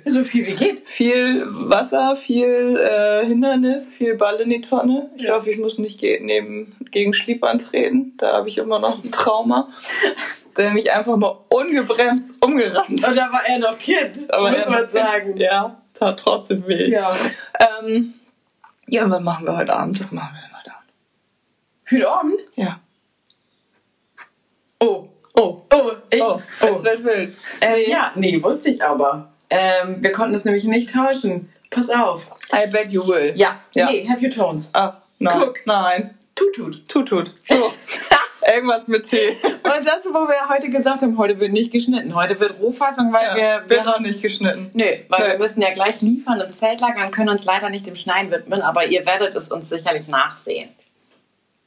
So 0.07 0.25
viel 0.25 0.47
wie 0.47 0.55
geht. 0.55 0.89
Viel 0.89 1.45
Wasser, 1.47 2.17
viel 2.17 2.77
äh, 2.77 3.25
Hindernis, 3.27 3.87
viel 3.93 4.15
Ball 4.15 4.37
in 4.41 4.51
die 4.51 4.61
Tonne. 4.61 5.11
Ich 5.17 5.25
Ja. 5.25 5.35
hoffe, 5.35 5.51
ich 5.51 5.59
muss 5.59 5.79
nicht 5.79 6.01
ge 6.01 6.19
neben, 6.21 6.75
gegen 6.91 7.13
Schlieb 7.15 7.45
antreten. 7.45 8.15
Da 8.17 8.33
habe 8.39 8.49
ich 8.49 8.59
immer 8.59 8.79
noch 8.79 9.03
ein 9.03 9.11
Trauma. 9.13 9.69
Der 10.57 10.73
mich 10.73 10.93
einfach 10.93 11.17
mal 11.17 11.39
ungebremst 11.49 12.35
umgerannt 12.43 12.89
Und 12.91 13.03
da 13.17 13.33
war 13.33 13.43
er 13.47 13.59
noch 13.61 13.79
Kind, 13.79 14.33
Aber 14.33 14.51
muss 14.51 14.67
man 14.67 14.91
sagen. 14.91 15.37
Ja, 15.37 15.81
tat 15.95 16.19
trotzdem 16.19 16.67
weh. 16.67 16.91
Ja. 16.91 17.09
Ähm, 17.85 18.15
ja, 18.89 19.05
und 19.05 19.13
was 19.13 19.21
machen 19.21 19.47
wir 19.47 19.57
heute 19.57 19.73
Abend? 19.73 20.01
Was 20.01 20.11
machen 20.11 20.35
wir 20.35 20.41
denn 20.43 20.59
heute 20.59 20.71
Abend? 20.75 20.91
Heute 21.93 22.11
Abend? 22.11 22.41
Ja. 22.57 22.81
Oh. 24.81 25.09
Oh. 25.35 25.63
Oh, 25.73 25.93
ich. 26.11 26.21
Oh, 26.23 26.41
es 26.61 26.83
wird 26.83 27.05
wild. 27.05 27.37
Äh, 27.61 27.89
ja, 27.89 28.11
nee, 28.17 28.43
wusste 28.43 28.71
ich 28.71 28.83
aber. 28.83 29.30
Ähm, 29.51 30.03
wir 30.03 30.13
konnten 30.13 30.35
es 30.35 30.45
nämlich 30.45 30.65
nicht 30.65 30.93
tauschen. 30.93 31.53
Pass 31.71 31.89
auf. 31.91 32.27
I 32.53 32.69
bet 32.71 32.89
you 32.89 33.07
will. 33.07 33.33
Ja. 33.37 33.61
Ja. 33.75 33.91
Nee, 33.91 34.09
have 34.09 34.25
your 34.25 34.33
tones. 34.33 34.71
Ach, 34.73 34.97
nein. 35.19 35.39
Guck. 35.39 35.61
Nein. 35.67 36.15
Tut, 36.35 36.55
tut. 36.55 36.89
Tut, 36.89 37.09
tut. 37.09 37.35
So. 37.45 37.73
Irgendwas 38.53 38.89
mit 38.89 39.09
Tee. 39.09 39.37
Und 39.43 39.87
das, 39.87 40.01
wo 40.05 40.27
wir 40.27 40.49
heute 40.49 40.71
gesagt 40.71 41.03
haben, 41.03 41.19
heute 41.19 41.39
wird 41.39 41.53
nicht 41.53 41.71
geschnitten. 41.71 42.15
Heute 42.15 42.41
wird 42.41 42.59
Rohfassung, 42.59 43.13
weil 43.13 43.27
Ja, 43.27 43.37
wir, 43.37 43.63
wir 43.69 43.77
wird 43.77 43.87
auch 43.87 44.01
nicht 44.01 44.23
geschnitten. 44.23 44.71
Nö, 44.73 44.85
weil 45.09 45.21
Nö. 45.21 45.33
wir 45.33 45.39
müssen 45.39 45.61
ja 45.61 45.73
gleich 45.73 46.01
liefern 46.01 46.41
im 46.41 46.55
Zeltlager 46.55 47.05
und 47.05 47.13
können 47.13 47.29
uns 47.29 47.45
leider 47.45 47.69
nicht 47.69 47.87
dem 47.87 47.97
Schneiden 47.97 48.31
widmen, 48.33 48.63
aber 48.63 48.87
ihr 48.87 49.05
werdet 49.05 49.35
es 49.37 49.51
uns 49.51 49.69
sicherlich 49.69 50.09
nachsehen. 50.09 50.71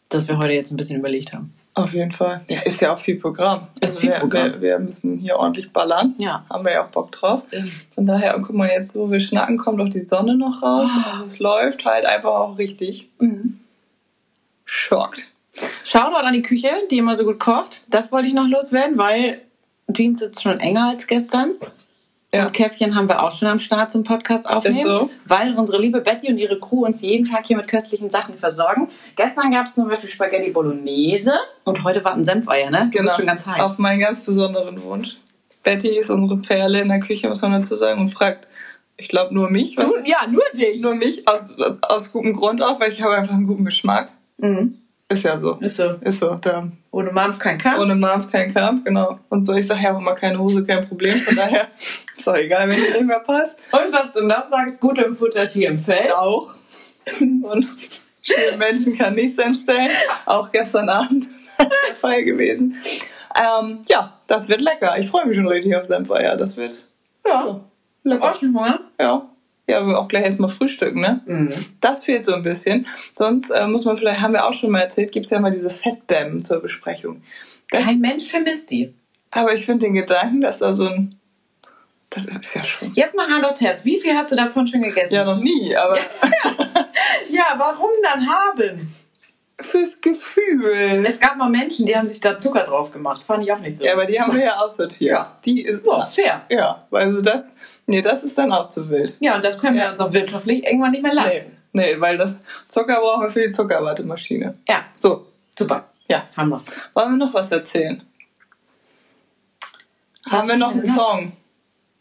Dass 0.09 0.27
wir 0.27 0.37
heute 0.37 0.53
jetzt 0.53 0.71
ein 0.71 0.77
bisschen 0.77 0.97
überlegt 0.97 1.31
haben. 1.31 1.53
Auf 1.75 1.93
jeden 1.93 2.11
Fall. 2.11 2.41
Ja, 2.49 2.61
ist 2.61 2.81
ja 2.81 2.93
auch 2.93 2.99
viel 2.99 3.15
Programm. 3.15 3.67
Ist 3.81 3.97
viel 3.97 4.11
wir, 4.11 4.19
Programm. 4.19 4.53
Wir, 4.53 4.61
wir 4.61 4.79
müssen 4.79 5.17
hier 5.17 5.37
ordentlich 5.37 5.71
ballern. 5.71 6.13
Ja. 6.19 6.45
Haben 6.49 6.65
wir 6.65 6.73
ja 6.73 6.85
auch 6.85 6.89
Bock 6.89 7.11
drauf. 7.11 7.43
Von 7.95 8.05
daher, 8.05 8.35
und 8.35 8.43
guck 8.43 8.55
mal, 8.55 8.69
jetzt 8.69 8.93
so, 8.93 9.09
wir 9.09 9.19
schnacken, 9.19 9.57
kommt 9.57 9.81
auch 9.81 9.89
die 9.89 9.99
Sonne 9.99 10.35
noch 10.35 10.61
raus. 10.61 10.89
Ah. 10.91 11.13
Also 11.13 11.25
es 11.25 11.39
läuft 11.39 11.85
halt 11.85 12.05
einfach 12.05 12.29
auch 12.29 12.57
richtig. 12.59 13.09
Schockt. 14.65 15.21
Shoutout 15.83 16.25
an 16.25 16.33
die 16.33 16.41
Küche, 16.43 16.69
die 16.91 16.99
immer 16.99 17.15
so 17.15 17.25
gut 17.25 17.39
kocht. 17.39 17.81
Das 17.87 18.11
wollte 18.11 18.27
ich 18.27 18.33
noch 18.33 18.47
loswerden, 18.47 18.97
weil 18.97 19.41
Jeans 19.91 20.21
ist 20.21 20.41
schon 20.41 20.59
enger 20.59 20.89
als 20.89 21.07
gestern. 21.07 21.55
Ja. 22.33 22.47
Und 22.47 22.53
Käffchen 22.53 22.95
haben 22.95 23.07
wir 23.07 23.21
auch 23.21 23.37
schon 23.37 23.47
am 23.47 23.59
Start 23.59 23.91
zum 23.91 24.03
Podcast 24.03 24.47
aufnehmen. 24.47 24.83
So. 24.83 25.09
Weil 25.25 25.55
unsere 25.55 25.79
liebe 25.79 26.01
Betty 26.01 26.29
und 26.31 26.39
ihre 26.39 26.59
Crew 26.59 26.85
uns 26.85 27.01
jeden 27.01 27.25
Tag 27.25 27.45
hier 27.45 27.57
mit 27.57 27.67
köstlichen 27.67 28.09
Sachen 28.09 28.35
versorgen. 28.35 28.87
Gestern 29.15 29.51
gab 29.51 29.67
es 29.67 29.75
zum 29.75 29.87
Beispiel 29.87 30.09
Spaghetti 30.09 30.49
Bolognese 30.49 31.33
und 31.63 31.83
heute 31.83 32.03
war 32.03 32.13
ein 32.13 32.25
Senfeier, 32.25 32.71
ne? 32.71 32.89
Du 32.91 33.01
bist 33.01 33.15
schon 33.17 33.27
ganz 33.27 33.45
heiß. 33.45 33.55
Genau. 33.55 33.65
Auf 33.67 33.77
meinen 33.77 33.99
ganz 33.99 34.21
besonderen 34.21 34.81
Wunsch. 34.81 35.17
Betty 35.61 35.97
ist 35.97 36.09
unsere 36.09 36.37
Perle 36.37 36.81
in 36.81 36.89
der 36.89 36.99
Küche, 36.99 37.29
muss 37.29 37.41
man 37.41 37.51
dazu 37.51 37.75
sagen, 37.75 38.01
und 38.01 38.09
fragt, 38.09 38.47
ich 38.97 39.09
glaube 39.09 39.33
nur 39.33 39.49
mich, 39.49 39.77
was, 39.77 39.93
du, 39.93 39.99
ja, 40.03 40.27
nur 40.27 40.43
dich. 40.55 40.81
nur 40.81 40.95
mich 40.95 41.27
aus, 41.27 41.41
aus 41.83 42.11
gutem 42.11 42.33
Grund 42.33 42.61
auch, 42.61 42.79
weil 42.79 42.91
ich 42.91 43.01
habe 43.01 43.15
einfach 43.15 43.33
einen 43.33 43.47
guten 43.47 43.65
Geschmack. 43.65 44.09
Mhm. 44.37 44.79
Ist 45.09 45.23
ja 45.23 45.39
so. 45.39 45.53
Ist 45.55 45.75
so. 45.75 45.95
Ist 46.01 46.19
so. 46.19 46.35
Da 46.35 46.67
Ohne 46.91 47.11
Mampf 47.11 47.37
kein 47.37 47.57
Kampf. 47.57 47.79
ohne 47.79 47.95
Marv 47.95 48.31
kein 48.31 48.51
Kampf, 48.53 48.83
genau. 48.83 49.19
Und 49.29 49.45
so, 49.45 49.53
ich 49.53 49.67
sage 49.67 49.83
ja 49.83 49.93
auch 49.93 49.99
immer 49.99 50.15
keine 50.15 50.39
Hose, 50.39 50.63
kein 50.65 50.87
Problem. 50.87 51.19
Von 51.19 51.35
daher 51.35 51.67
ist 52.23 52.27
doch 52.27 52.35
egal, 52.35 52.69
wenn 52.69 52.75
die 52.77 52.81
nicht 52.91 53.01
mehr 53.03 53.19
passt. 53.19 53.57
Und 53.71 53.91
was 53.91 54.11
du 54.13 54.21
noch 54.25 54.49
sagst, 54.49 54.79
gut 54.79 54.97
im 54.97 55.15
Futter, 55.17 55.45
Tier 55.45 55.69
im 55.69 55.79
Feld. 55.79 56.11
Auch. 56.13 56.53
Und 57.19 57.69
schöne 58.21 58.57
Menschen 58.57 58.97
kann 58.97 59.15
nichts 59.15 59.37
entstellen. 59.43 59.91
Auch 60.25 60.51
gestern 60.51 60.87
Abend 60.89 61.27
der 61.59 61.95
Fall 61.95 62.23
gewesen. 62.23 62.75
Ähm, 63.35 63.79
ja, 63.89 64.19
das 64.27 64.47
wird 64.47 64.61
lecker. 64.61 64.97
Ich 64.99 65.09
freue 65.09 65.25
mich 65.25 65.35
schon 65.35 65.47
richtig 65.47 65.75
auf 65.75 65.83
Senfeier. 65.85 66.37
Das 66.37 66.55
wird 66.55 66.85
Ja. 67.25 67.59
lecker. 68.03 68.23
Auch 68.31 68.39
schon 68.39 68.53
Hunger? 68.55 68.79
Ja. 68.99 69.29
Ja, 69.67 69.85
wir 69.87 69.97
auch 69.97 70.09
gleich 70.09 70.25
erstmal 70.25 70.49
frühstücken, 70.49 70.99
ne? 70.99 71.21
Mhm. 71.25 71.53
Das 71.79 72.03
fehlt 72.03 72.25
so 72.25 72.33
ein 72.33 72.43
bisschen. 72.43 72.85
Sonst 73.17 73.49
äh, 73.49 73.65
muss 73.65 73.85
man 73.85 73.97
vielleicht, 73.97 74.19
haben 74.19 74.33
wir 74.33 74.45
auch 74.45 74.53
schon 74.53 74.69
mal 74.71 74.81
erzählt, 74.81 75.11
gibt 75.13 75.25
es 75.25 75.31
ja 75.31 75.39
mal 75.39 75.51
diese 75.51 75.69
Fettbämmen 75.69 76.43
zur 76.43 76.61
Besprechung. 76.61 77.21
Das, 77.69 77.85
Kein 77.85 77.99
Mensch 77.99 78.29
vermisst 78.29 78.69
die. 78.69 78.93
aber 79.31 79.53
ich 79.53 79.65
finde 79.65 79.85
den 79.85 79.93
Gedanken, 79.93 80.41
dass 80.41 80.59
da 80.59 80.75
so 80.75 80.85
ein. 80.85 81.15
Das 82.13 82.25
ist 82.25 82.53
ja 82.53 82.63
schon. 82.63 82.93
Jetzt 82.93 83.15
mal 83.15 83.27
Hand 83.27 83.43
aufs 83.45 83.59
Herz. 83.61 83.83
Wie 83.85 83.99
viel 83.99 84.13
hast 84.15 84.31
du 84.31 84.35
davon 84.35 84.67
schon 84.67 84.81
gegessen? 84.83 85.13
Ja, 85.13 85.25
noch 85.25 85.39
nie, 85.39 85.75
aber 85.75 85.97
Ja, 87.29 87.55
warum 87.57 87.89
dann 88.03 88.27
haben? 88.27 88.93
fürs 89.61 90.01
Gefühl. 90.01 91.05
Es 91.07 91.19
gab 91.19 91.37
mal 91.37 91.49
Menschen, 91.49 91.85
die 91.85 91.95
haben 91.95 92.07
sich 92.07 92.19
da 92.19 92.37
Zucker 92.39 92.63
drauf 92.63 92.91
gemacht. 92.91 93.23
Fand 93.23 93.43
ich 93.43 93.51
auch 93.53 93.59
nicht 93.59 93.77
so. 93.77 93.83
Ja, 93.85 93.93
aber 93.93 94.05
die 94.05 94.19
haben 94.19 94.33
wir 94.35 94.43
ja 94.43 94.57
aussortiert. 94.57 95.01
Ja. 95.11 95.37
Die 95.45 95.61
ist 95.61 95.85
Ja, 95.85 96.01
fair. 96.05 96.41
Ja, 96.49 96.85
also 96.91 97.21
das, 97.21 97.53
nee, 97.85 98.01
das 98.01 98.23
ist 98.23 98.37
dann 98.37 98.51
auch 98.51 98.67
zu 98.69 98.89
wild. 98.89 99.15
Ja, 99.19 99.35
und 99.35 99.45
das 99.45 99.57
können 99.57 99.75
wir 99.77 99.83
Ja. 99.83 99.89
uns 99.91 99.99
auch 99.99 100.11
wirtschaftlich 100.11 100.65
irgendwann 100.65 100.91
nicht 100.91 101.03
mehr 101.03 101.13
Nee, 101.13 101.19
leisten. 101.21 101.57
nee, 101.71 101.95
weil 101.99 102.17
das 102.17 102.39
Zucker 102.67 102.99
brauchen 102.99 103.23
wir 103.23 103.29
für 103.29 103.47
die 103.47 103.51
Zuckerwattemaschine. 103.51 104.53
Ja, 104.67 104.85
So, 104.97 105.27
super. 105.57 105.85
ja. 106.09 106.23
Hammer. 106.35 106.63
Wollen 106.93 107.17
wir 107.17 107.25
noch 107.25 107.33
was 107.33 107.49
erzählen? 107.51 108.01
Haben 110.29 110.47
wir 110.47 110.57
noch 110.57 110.71
einen 110.71 110.79
noch? 110.79 110.95
Song? 110.95 111.33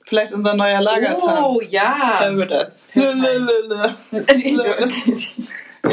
Vielleicht 0.04 0.32
unser 0.32 0.54
neuer 0.54 0.80
Lagertanz. 0.80 1.40
Oh, 1.42 1.61
ja. 1.61 2.21
Hören 2.21 2.38
wir 2.38 2.47
das. 2.47 2.75
Lelelele. 2.94 3.94
Die 4.12 4.54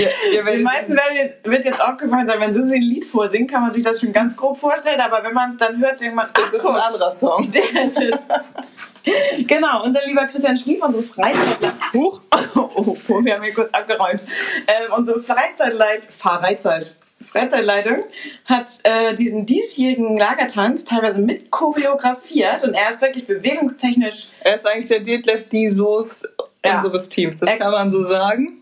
Ja, 0.04 0.10
ihr 0.32 0.46
werdet- 0.46 0.64
meisten 0.64 0.94
werden 0.96 1.16
jetzt, 1.16 1.38
wird 1.50 1.66
jetzt 1.66 1.82
aufgefallen 1.82 2.28
sein, 2.28 2.40
wenn 2.40 2.54
Susi 2.54 2.76
ein 2.76 2.82
Lied 2.82 3.06
vorsingt, 3.06 3.50
kann 3.50 3.64
man 3.64 3.74
sich 3.74 3.84
das 3.84 4.00
schon 4.00 4.14
ganz 4.14 4.36
grob 4.36 4.60
vorstellen, 4.60 5.02
aber 5.02 5.24
wenn 5.24 5.34
man 5.34 5.52
es 5.52 5.58
dann 5.58 5.80
hört, 5.82 6.00
denkt 6.00 6.16
man, 6.16 6.28
Das 6.34 6.52
ist 6.52 6.64
ein 6.66 6.74
guck, 6.74 6.82
anderer 6.82 7.12
Song. 7.12 7.52
Genau, 9.48 9.84
unser 9.84 10.06
lieber 10.06 10.28
Christian 10.28 10.58
Schlief, 10.58 10.84
unsere 10.84 11.04
Freizeitler... 11.04 11.72
Huch. 11.94 12.22
Oh, 12.56 12.96
oh, 13.08 13.24
wir 13.24 13.34
haben 13.36 13.44
hier 13.44 13.54
kurz 13.54 13.70
abgeräumt. 13.74 14.22
Ähm, 14.68 14.94
unsere 14.96 15.20
Freizeitleit... 15.20 16.04
Fahrreitzeit. 16.12 16.96
Freizeitleitung 17.32 18.04
hat 18.46 18.68
äh, 18.84 19.14
diesen 19.16 19.46
diesjährigen 19.46 20.18
Lagertanz 20.18 20.84
teilweise 20.84 21.20
mit 21.20 21.52
choreografiert 21.52 22.64
und 22.64 22.74
er 22.74 22.90
ist 22.90 23.02
wirklich 23.02 23.28
bewegungstechnisch 23.28 24.28
Er 24.42 24.56
ist 24.56 24.68
eigentlich 24.68 24.88
der 24.88 25.02
Detlef 25.02 25.48
die 25.50 25.70
Soest 25.70 26.28
Ja. 26.66 26.76
unseres 26.76 27.08
Teams. 27.10 27.38
Das 27.38 27.50
Er- 27.50 27.58
kann 27.58 27.72
man 27.72 27.92
so 27.92 28.04
sagen. 28.04 28.58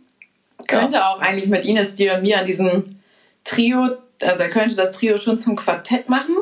könnte 0.68 1.06
auch 1.06 1.20
eigentlich 1.22 1.48
mit 1.48 1.64
Ines, 1.66 1.94
dir 1.94 2.16
und 2.16 2.24
mir 2.24 2.40
an 2.40 2.46
diesem 2.46 3.00
Trio, 3.46 3.88
also 4.22 4.44
er 4.44 4.50
könnte 4.50 4.76
das 4.76 4.92
Trio 4.92 5.18
schon 5.18 5.40
zum 5.40 5.56
Quartett 5.56 6.10
machen. 6.10 6.36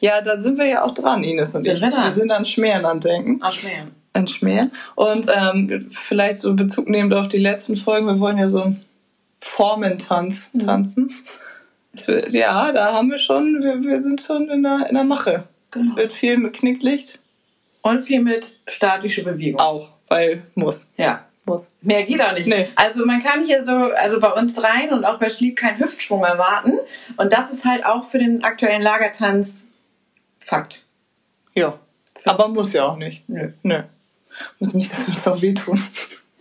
Ja, 0.00 0.20
da 0.20 0.40
sind 0.40 0.58
wir 0.58 0.66
ja 0.66 0.82
auch 0.84 0.90
dran, 0.92 1.22
Ines 1.24 1.54
und 1.54 1.62
Sind 1.62 1.74
ich. 1.74 1.80
wir 1.82 1.90
dran? 1.90 2.04
wir 2.04 2.12
sind 2.12 2.30
an 2.30 2.44
Schmähren 2.44 2.84
am 2.84 2.98
Denken. 3.00 3.38
Ach, 3.42 3.52
schwer. 3.52 3.86
An 4.14 4.26
Schmähren. 4.26 4.72
Und 4.96 5.28
ähm, 5.32 5.88
vielleicht 6.06 6.40
so 6.40 6.54
Bezug 6.54 6.88
nehmend 6.88 7.14
auf 7.14 7.28
die 7.28 7.38
letzten 7.38 7.76
Folgen, 7.76 8.06
wir 8.06 8.18
wollen 8.18 8.38
ja 8.38 8.48
so 8.50 8.62
einen 8.62 8.84
Formentanz 9.40 10.42
Mhm. 10.52 10.58
tanzen. 10.60 11.08
Wird, 11.08 11.18
ja, 12.28 12.72
da 12.72 12.92
haben 12.92 13.10
wir 13.10 13.18
schon, 13.18 13.62
wir, 13.62 13.82
wir 13.82 14.00
sind 14.00 14.20
schon 14.20 14.48
in 14.48 14.62
der, 14.62 14.86
in 14.88 14.94
der 14.94 15.04
Mache. 15.04 15.44
Genau. 15.70 15.86
Es 15.86 15.96
wird 15.96 16.12
viel 16.12 16.36
mit 16.36 16.54
Knicklicht. 16.54 17.18
Und 17.82 18.00
viel 18.00 18.20
mit 18.20 18.46
statische 18.68 19.22
Bewegung. 19.22 19.60
Auch, 19.60 19.90
weil 20.08 20.42
muss. 20.54 20.86
Ja. 20.96 21.24
Muss. 21.44 21.70
Mehr 21.80 22.02
geht 22.02 22.20
auch 22.20 22.32
nicht. 22.32 22.46
Nee. 22.46 22.68
Also 22.76 23.06
man 23.06 23.22
kann 23.22 23.42
hier 23.42 23.64
so, 23.64 23.72
also 23.72 24.20
bei 24.20 24.32
uns 24.32 24.52
dreien 24.54 24.90
und 24.90 25.06
auch 25.06 25.16
bei 25.16 25.30
Schlieb 25.30 25.56
keinen 25.56 25.78
Hüftsprung 25.78 26.22
erwarten. 26.22 26.74
Und 27.16 27.32
das 27.32 27.50
ist 27.50 27.64
halt 27.64 27.86
auch 27.86 28.04
für 28.04 28.18
den 28.18 28.44
aktuellen 28.44 28.82
Lagertanz 28.82 29.64
Fakt. 30.38 30.86
Ja. 31.54 31.78
Aber 32.24 32.48
muss 32.48 32.72
ja 32.72 32.84
auch 32.86 32.96
nicht. 32.96 33.26
Nö. 33.28 33.52
Nö. 33.62 33.82
Muss 34.58 34.74
nicht, 34.74 34.92
dass 34.92 35.08
uns 35.08 35.26
auch 35.26 35.40
wehtun. 35.40 35.82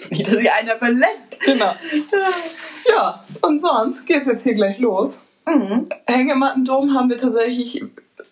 Nicht, 0.10 0.28
dass 0.28 0.36
sich 0.36 0.52
einer 0.52 0.78
verletzt. 0.78 1.40
genau. 1.46 1.74
Ja, 2.90 3.26
und 3.42 3.60
sonst 3.60 4.06
geht's 4.06 4.28
jetzt 4.28 4.44
hier 4.44 4.54
gleich 4.54 4.80
los. 4.80 5.20
Mhm. 5.48 5.88
Hängemattendom 6.06 6.94
haben 6.94 7.10
wir 7.10 7.18
tatsächlich, 7.18 7.84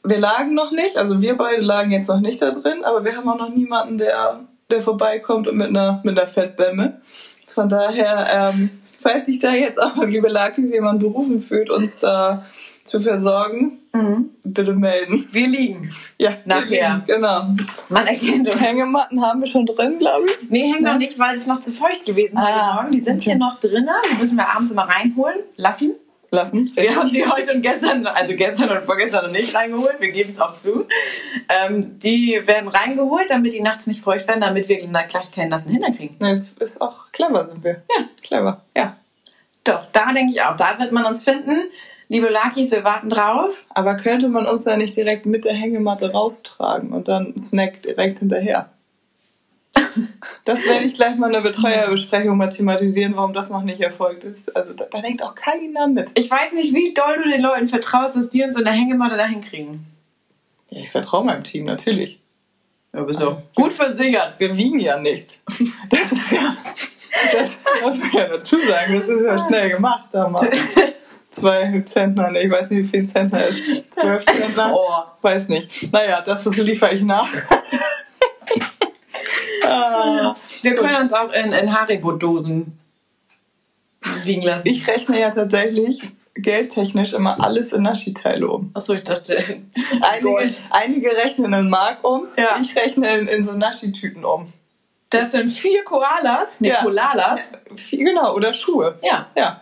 wir 0.04 0.18
lagen 0.20 0.54
noch 0.54 0.72
nicht, 0.72 0.98
also 0.98 1.22
wir 1.22 1.36
beide 1.38 1.62
lagen 1.62 1.92
jetzt 1.92 2.10
noch 2.10 2.20
nicht 2.20 2.42
da 2.42 2.52
drin, 2.52 2.84
aber 2.84 3.04
wir 3.06 3.16
haben 3.16 3.28
auch 3.30 3.40
noch 3.40 3.50
niemanden, 3.56 3.98
der, 3.98 4.42
der 4.70 4.82
vorbeikommt 4.82 5.48
und 5.48 5.58
mit 5.58 5.70
einer, 5.70 6.02
mit 6.04 6.18
einer 6.18 6.28
Fettbämme. 6.28 7.02
Von 7.48 7.70
daher, 7.70 8.52
ähm, 8.54 8.70
falls 9.02 9.28
sich 9.28 9.40
da 9.40 9.54
jetzt 9.54 9.82
auch, 9.82 9.96
liebe 10.04 10.28
Lakis, 10.28 10.74
jemand 10.74 11.00
berufen 11.00 11.40
fühlt, 11.40 11.70
uns 11.70 11.98
da 12.00 12.44
zu 12.84 13.00
versorgen, 13.02 13.80
Mhm. 13.94 14.32
bitte 14.44 14.74
melden. 14.74 15.26
Wir 15.32 15.48
liegen. 15.48 15.90
Ja, 16.18 16.32
Nachher. 16.44 17.02
Genau. 17.08 17.46
Man 17.88 18.06
erkennt 18.06 18.46
uns. 18.54 18.62
Hängematten 18.62 19.26
haben 19.26 19.40
wir 19.40 19.48
schon 19.48 19.66
drin, 19.66 20.00
glaube 20.00 20.26
ich. 20.26 20.50
Nee, 20.50 20.64
hängen 20.74 20.84
Ja. 20.86 20.92
noch 20.92 21.00
nicht, 21.00 21.18
weil 21.18 21.38
es 21.38 21.46
noch 21.46 21.62
zu 21.62 21.72
feucht 21.72 22.06
gewesen 22.06 22.34
ist 22.34 22.38
Ah, 22.44 22.74
heute 22.74 22.76
Morgen. 22.76 22.92
Die 22.92 23.00
sind 23.02 23.16
okay. 23.16 23.24
hier 23.24 23.36
noch 23.38 23.58
drinnen. 23.62 23.88
Die 24.12 24.18
müssen 24.22 24.36
wir 24.36 24.50
abends 24.54 24.70
immer 24.70 24.82
reinholen 24.90 25.38
lassen. 25.56 25.96
Lassen. 26.36 26.72
Wir 26.76 26.96
haben 26.96 27.10
die 27.10 27.26
heute 27.26 27.54
und 27.54 27.62
gestern, 27.62 28.06
also 28.06 28.36
gestern 28.36 28.70
und 28.70 28.86
vorgestern 28.86 29.26
noch 29.26 29.32
nicht 29.32 29.56
reingeholt, 29.56 29.96
wir 30.00 30.12
geben 30.12 30.34
es 30.34 30.40
auch 30.40 30.60
zu. 30.60 30.86
Ähm, 31.66 32.00
die 32.00 32.42
werden 32.46 32.68
reingeholt, 32.68 33.30
damit 33.30 33.54
die 33.54 33.62
nachts 33.62 33.88
nicht 33.88 34.04
feucht 34.04 34.28
werden, 34.28 34.42
damit 34.42 34.68
wir 34.68 34.78
gleich 34.78 35.32
keinen 35.32 35.50
nassen 35.50 35.70
Hintern 35.70 35.96
kriegen. 35.96 36.24
Es 36.26 36.52
ist 36.60 36.82
auch 36.82 37.12
clever, 37.12 37.46
sind 37.46 37.64
wir. 37.64 37.84
Ja. 37.98 38.06
Clever, 38.22 38.62
ja. 38.76 38.98
Doch, 39.64 39.88
da 39.92 40.12
denke 40.14 40.34
ich 40.34 40.42
auch, 40.44 40.56
da 40.56 40.78
wird 40.80 40.92
man 40.92 41.06
uns 41.06 41.24
finden. 41.24 41.58
Liebe 42.08 42.30
Lakis, 42.30 42.70
wir 42.70 42.84
warten 42.84 43.10
drauf. 43.10 43.66
Aber 43.70 43.96
könnte 43.96 44.30
man 44.30 44.46
uns 44.46 44.64
da 44.64 44.78
nicht 44.78 44.96
direkt 44.96 45.26
mit 45.26 45.46
der 45.46 45.54
Hängematte 45.54 46.12
raustragen 46.12 46.92
und 46.92 47.08
dann 47.08 47.36
Snack 47.38 47.82
direkt 47.82 48.20
hinterher? 48.20 48.70
Das 50.44 50.60
werde 50.64 50.86
ich 50.86 50.96
gleich 50.96 51.16
mal 51.16 51.28
in 51.28 51.34
der 51.34 51.42
Betreuerbesprechung 51.42 52.38
mal 52.38 52.50
thematisieren, 52.50 53.16
warum 53.16 53.34
das 53.34 53.50
noch 53.50 53.64
nicht 53.64 53.82
erfolgt 53.82 54.24
ist. 54.24 54.56
Also 54.56 54.74
da, 54.74 54.86
da 54.86 55.02
denkt 55.02 55.24
auch 55.24 55.34
keiner 55.34 55.88
mit. 55.88 56.12
Ich 56.14 56.30
weiß 56.30 56.52
nicht, 56.54 56.74
wie 56.74 56.94
doll 56.94 57.18
du 57.24 57.30
den 57.30 57.42
Leuten 57.42 57.68
vertraust, 57.68 58.16
dass 58.16 58.30
die 58.30 58.44
uns 58.44 58.56
in 58.56 58.64
der 58.64 58.74
Hängematte 58.74 59.18
dahin 59.18 59.42
kriegen. 59.42 59.88
Ja, 60.70 60.82
ich 60.82 60.92
vertraue 60.92 61.26
meinem 61.26 61.44
Team 61.44 61.66
natürlich. 61.66 62.22
Ja, 62.94 63.04
bist 63.04 63.20
Also, 63.20 63.32
doch 63.32 63.42
gut 63.56 63.74
versichert. 63.74 64.36
Wir 64.38 64.56
wiegen 64.56 64.80
ja 64.80 65.00
nichts. 65.00 65.36
Das 65.90 66.12
ist 66.12 66.32
ja, 66.32 66.56
das 67.32 67.52
muss 67.82 68.00
man 68.00 68.12
ja 68.14 68.28
dazu 68.28 68.60
sagen, 68.60 69.00
das 69.00 69.08
ist 69.08 69.24
ja 69.24 69.38
schnell 69.38 69.70
gemacht 69.70 70.10
da 70.12 70.30
mal. 70.30 70.50
Zwei 71.30 71.82
Zentner, 71.82 72.32
nee, 72.32 72.44
ich 72.44 72.52
weiß 72.52 72.70
nicht, 72.70 72.94
wie 72.94 73.00
viel 73.00 73.10
Zentner 73.10 73.46
ist. 73.46 73.62
Zwölf 73.92 74.26
Zentner? 74.26 74.74
Oh. 74.74 75.04
Weiß 75.22 75.50
nicht. 75.50 75.92
Naja, 75.92 76.22
das 76.22 76.46
liefere 76.46 76.94
ich 76.94 77.02
nach. 77.02 77.28
Ah, 79.70 80.36
Wir 80.62 80.76
können 80.76 80.96
uns 81.02 81.14
auch 81.14 81.32
in, 81.32 81.52
in 81.54 81.74
Haribo-Dosen 81.74 82.78
liegen 84.24 84.42
lassen. 84.44 84.64
ich 84.68 84.88
rechne 84.88 85.20
ja 85.20 85.32
tatsächlich 85.32 86.00
geldtechnisch 86.36 87.14
immer 87.14 87.40
alles 87.44 87.72
in 87.72 87.84
Naschi-Teile 87.84 88.48
um. 88.48 88.72
Achso, 88.74 88.94
ich 88.94 89.04
dachte. 89.04 89.38
Einige, 90.02 90.54
einige 90.70 91.10
rechnen 91.16 91.54
in 91.54 91.70
Mark 91.70 92.06
um, 92.08 92.28
Ja. 92.38 92.58
ich 92.62 92.76
rechne 92.76 93.08
in, 93.18 93.28
in 93.28 93.44
so 93.44 93.54
Naschi-Tüten 93.54 94.26
um. 94.26 94.52
Das 95.12 95.32
sind 95.32 95.50
vier 95.50 95.84
Koalas. 95.86 96.56
Nee, 96.60 96.70
Ja. 96.70 96.82
Kolalas. 96.84 97.40
Viel- 97.78 98.04
Genau, 98.06 98.34
oder 98.36 98.54
Schuhe. 98.54 99.00
Ja. 99.02 99.28
Ja. 99.36 99.62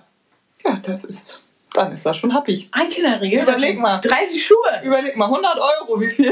Ja, 0.65 0.77
das 0.81 1.03
ist, 1.03 1.41
dann 1.74 1.91
ist 1.91 2.05
das 2.05 2.17
schon 2.17 2.33
happig. 2.33 2.69
Ein 2.72 2.89
Kinderriegel. 2.89 3.43
Überleg 3.43 3.77
mal. 3.79 4.00
30 4.00 4.43
Schuhe. 4.43 4.81
Überleg 4.83 5.15
mal, 5.15 5.25
100 5.25 5.57
Euro, 5.60 6.00
wie 6.01 6.10
viel, 6.10 6.31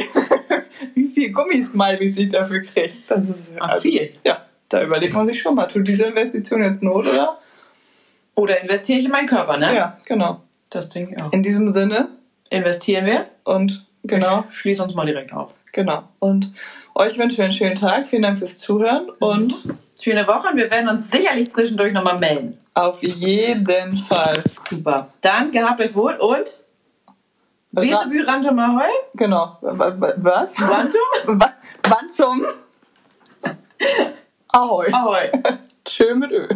wie 0.96 1.08
viel 1.08 1.32
Gummismileys 1.32 2.18
ich 2.18 2.30
dafür 2.30 2.62
kriege. 2.62 2.92
Das 3.08 3.22
ist 3.30 3.38
Ach, 3.60 3.80
viel. 3.80 4.14
Ja, 4.26 4.46
da 4.70 4.84
überlegt 4.84 5.14
man 5.14 5.28
sich 5.28 5.42
schon 5.42 5.56
mal, 5.56 5.66
tut 5.66 5.88
diese 5.88 6.08
Investition 6.08 6.64
jetzt 6.64 6.82
Not, 6.84 7.08
oder? 7.08 7.40
Oder 8.36 8.62
investiere 8.62 9.00
ich 9.00 9.06
in 9.06 9.12
meinen 9.12 9.28
Körper, 9.28 9.58
ne? 9.58 9.76
Ja, 9.76 9.98
genau. 10.06 10.42
Das 10.70 10.90
denke 10.90 11.14
ich 11.16 11.22
auch. 11.22 11.34
In 11.34 11.44
diesem 11.44 11.70
Sinne 11.72 12.10
Investieren 12.50 13.06
wir. 13.06 13.28
und 13.44 13.86
genau, 14.04 14.46
Schließ 14.52 14.80
uns 14.80 14.94
mal 14.94 15.06
direkt 15.06 15.34
auf. 15.34 15.54
genau. 15.72 16.04
Und 16.20 16.52
euch 16.96 17.18
wünschen 17.18 17.38
wir 17.38 17.46
einen 17.46 17.54
schönen 17.54 17.76
Tag. 17.76 18.08
Vielen 18.08 18.24
Dank 18.24 18.40
fürs 18.40 18.58
Zuhören 18.58 19.10
und 19.20 19.56
Schöne 20.04 20.26
Woche 20.28 20.48
und 20.48 20.58
wir 20.58 20.72
werden 20.72 20.90
uns 20.90 21.12
sicherlich 21.12 21.52
zwischendurch 21.52 21.94
nochmal 21.94 22.18
melden. 22.18 22.58
auf 22.74 23.04
jeden 23.04 23.96
Fall. 23.98 24.44
Super. 24.68 25.14
Dann 25.22 25.52
gehabt 25.52 25.80
euch 25.80 25.94
wohl 25.94 26.16
und 26.16 26.52
Wesebü 27.76 28.28
Rantum 28.28 28.60
Ahoi. 28.60 28.92
Genau. 29.16 29.58
Wa- 29.62 30.02
wa- 30.02 30.16
Was? 30.18 30.60
Rantum? 30.60 31.40
Wantum. 31.90 32.46
Ahoi. 34.54 34.94
Ahoi. 34.94 35.32
Schön 35.90 36.20
mit 36.20 36.32
Ö. 36.32 36.48